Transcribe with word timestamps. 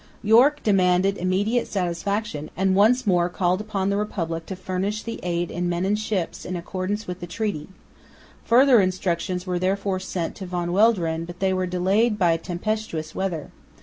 Yorke 0.23 0.63
demanded 0.63 1.15
immediate 1.19 1.67
satisfaction 1.67 2.49
and 2.57 2.73
once 2.75 3.05
more 3.05 3.29
called 3.29 3.61
upon 3.61 3.91
the 3.91 3.97
Republic 3.97 4.47
to 4.47 4.55
furnish 4.55 5.03
the 5.03 5.19
aid 5.21 5.51
in 5.51 5.69
men 5.69 5.85
and 5.85 5.99
ships 5.99 6.43
in 6.43 6.55
accordance 6.55 7.05
with 7.05 7.19
the 7.19 7.27
treaty. 7.27 7.67
Further 8.45 8.81
instructions 8.81 9.45
were 9.45 9.59
therefore 9.59 9.99
sent 9.99 10.33
to 10.37 10.47
Van 10.47 10.71
Welderen, 10.71 11.25
but 11.25 11.37
they 11.39 11.53
were 11.53 11.67
delayed 11.67 12.17
by 12.17 12.35
tempestuous 12.37 13.13
weather. 13.13 13.51